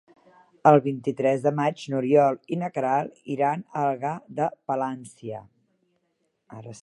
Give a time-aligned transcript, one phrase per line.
[0.69, 5.45] El vint-i-tres de maig n'Oriol i na Queralt iran a Algar de Palància.